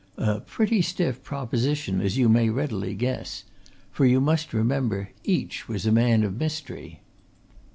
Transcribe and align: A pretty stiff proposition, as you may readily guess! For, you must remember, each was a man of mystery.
A 0.17 0.39
pretty 0.39 0.81
stiff 0.81 1.21
proposition, 1.21 2.01
as 2.01 2.17
you 2.17 2.27
may 2.27 2.49
readily 2.49 2.95
guess! 2.95 3.43
For, 3.91 4.03
you 4.03 4.19
must 4.19 4.51
remember, 4.51 5.11
each 5.23 5.67
was 5.67 5.85
a 5.85 5.91
man 5.91 6.23
of 6.23 6.39
mystery. 6.39 7.01